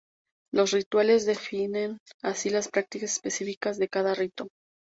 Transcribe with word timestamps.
Los 0.51 0.71
rituales 0.71 1.27
definen 1.27 1.99
así 2.23 2.49
las 2.49 2.69
prácticas 2.69 3.13
específicas 3.13 3.77
de 3.77 3.87
cada 3.87 4.15
Rito. 4.15 4.47